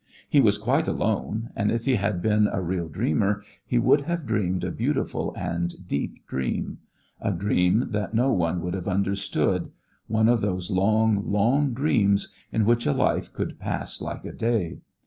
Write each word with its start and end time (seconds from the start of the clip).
He 0.27 0.41
was 0.41 0.57
quite 0.57 0.87
alone 0.87 1.51
and 1.55 1.71
if 1.71 1.85
he 1.85 1.93
had 1.93 2.23
been 2.23 2.47
a 2.51 2.59
real 2.59 2.89
dreamer, 2.89 3.43
he 3.63 3.77
would 3.77 4.01
have 4.01 4.25
dreamed 4.25 4.63
a 4.63 4.71
beautiful 4.71 5.31
and 5.37 5.87
deep 5.87 6.25
dream 6.25 6.79
a 7.19 7.31
dream 7.31 7.85
that 7.91 8.11
no 8.15 8.33
one 8.33 8.61
would 8.63 8.73
have 8.73 8.87
understood 8.87 9.69
one 10.07 10.27
of 10.27 10.41
those 10.41 10.71
long, 10.71 11.29
long 11.31 11.75
dreams 11.75 12.33
in 12.51 12.65
which 12.65 12.87
a 12.87 12.93
life 12.93 13.31
could 13.31 13.59
pass 13.59 14.01
like 14.01 14.25
a 14.25 14.33
day. 14.33 14.79